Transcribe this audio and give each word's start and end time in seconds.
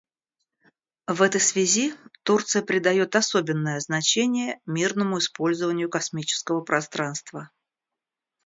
В 1.05 1.21
этой 1.21 1.39
связи 1.39 1.93
Турция 2.23 2.63
придает 2.63 3.15
особенное 3.15 3.79
значение 3.79 4.59
мирному 4.65 5.19
использованию 5.19 5.91
космического 5.91 6.61
пространства. 6.61 7.51